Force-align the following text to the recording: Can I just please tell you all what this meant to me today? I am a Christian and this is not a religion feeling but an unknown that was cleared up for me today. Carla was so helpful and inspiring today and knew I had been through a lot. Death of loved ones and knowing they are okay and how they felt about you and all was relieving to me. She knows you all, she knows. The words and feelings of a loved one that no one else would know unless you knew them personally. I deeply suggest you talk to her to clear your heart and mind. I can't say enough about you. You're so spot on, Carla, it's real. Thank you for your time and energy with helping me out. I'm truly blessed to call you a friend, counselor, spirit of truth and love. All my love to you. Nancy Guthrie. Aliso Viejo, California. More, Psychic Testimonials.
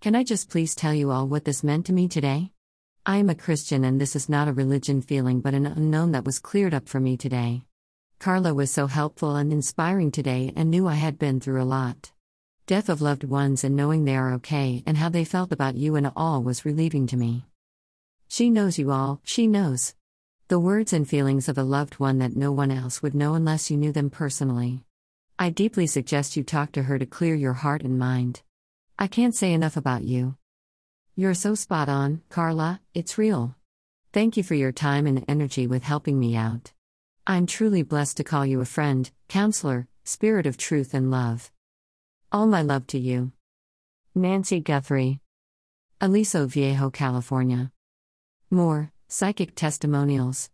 Can 0.00 0.14
I 0.14 0.22
just 0.22 0.48
please 0.48 0.76
tell 0.76 0.94
you 0.94 1.10
all 1.10 1.26
what 1.26 1.44
this 1.44 1.64
meant 1.64 1.86
to 1.86 1.92
me 1.92 2.06
today? 2.06 2.52
I 3.04 3.16
am 3.16 3.28
a 3.28 3.34
Christian 3.34 3.84
and 3.84 4.00
this 4.00 4.14
is 4.14 4.28
not 4.28 4.46
a 4.46 4.52
religion 4.52 5.02
feeling 5.02 5.40
but 5.40 5.54
an 5.54 5.66
unknown 5.66 6.12
that 6.12 6.24
was 6.24 6.38
cleared 6.38 6.72
up 6.72 6.88
for 6.88 7.00
me 7.00 7.16
today. 7.16 7.64
Carla 8.20 8.54
was 8.54 8.70
so 8.70 8.86
helpful 8.86 9.34
and 9.34 9.52
inspiring 9.52 10.12
today 10.12 10.52
and 10.54 10.70
knew 10.70 10.86
I 10.86 10.94
had 10.94 11.18
been 11.18 11.40
through 11.40 11.60
a 11.60 11.64
lot. 11.64 12.12
Death 12.68 12.88
of 12.88 13.02
loved 13.02 13.24
ones 13.24 13.64
and 13.64 13.74
knowing 13.74 14.04
they 14.04 14.14
are 14.14 14.34
okay 14.34 14.84
and 14.86 14.96
how 14.96 15.08
they 15.08 15.24
felt 15.24 15.50
about 15.50 15.76
you 15.76 15.96
and 15.96 16.12
all 16.14 16.44
was 16.44 16.64
relieving 16.64 17.08
to 17.08 17.16
me. 17.16 17.46
She 18.28 18.50
knows 18.50 18.78
you 18.78 18.92
all, 18.92 19.20
she 19.24 19.48
knows. 19.48 19.96
The 20.46 20.60
words 20.60 20.92
and 20.92 21.08
feelings 21.08 21.48
of 21.48 21.58
a 21.58 21.64
loved 21.64 21.94
one 21.94 22.18
that 22.18 22.36
no 22.36 22.52
one 22.52 22.70
else 22.70 23.02
would 23.02 23.16
know 23.16 23.34
unless 23.34 23.68
you 23.68 23.76
knew 23.76 23.90
them 23.90 24.10
personally. 24.10 24.84
I 25.40 25.50
deeply 25.50 25.88
suggest 25.88 26.36
you 26.36 26.44
talk 26.44 26.70
to 26.72 26.84
her 26.84 27.00
to 27.00 27.06
clear 27.06 27.34
your 27.34 27.54
heart 27.54 27.82
and 27.82 27.98
mind. 27.98 28.42
I 29.00 29.06
can't 29.06 29.34
say 29.34 29.52
enough 29.52 29.76
about 29.76 30.02
you. 30.02 30.34
You're 31.14 31.34
so 31.34 31.54
spot 31.54 31.88
on, 31.88 32.22
Carla, 32.30 32.80
it's 32.94 33.16
real. 33.16 33.54
Thank 34.12 34.36
you 34.36 34.42
for 34.42 34.56
your 34.56 34.72
time 34.72 35.06
and 35.06 35.24
energy 35.28 35.68
with 35.68 35.84
helping 35.84 36.18
me 36.18 36.34
out. 36.34 36.72
I'm 37.24 37.46
truly 37.46 37.84
blessed 37.84 38.16
to 38.16 38.24
call 38.24 38.44
you 38.44 38.60
a 38.60 38.64
friend, 38.64 39.08
counselor, 39.28 39.86
spirit 40.02 40.46
of 40.46 40.56
truth 40.56 40.94
and 40.94 41.12
love. 41.12 41.52
All 42.32 42.48
my 42.48 42.62
love 42.62 42.88
to 42.88 42.98
you. 42.98 43.30
Nancy 44.16 44.58
Guthrie. 44.58 45.20
Aliso 46.00 46.48
Viejo, 46.48 46.90
California. 46.90 47.70
More, 48.50 48.90
Psychic 49.06 49.54
Testimonials. 49.54 50.50